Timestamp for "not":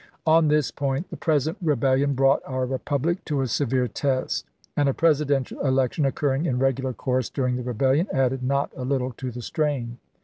8.41-8.71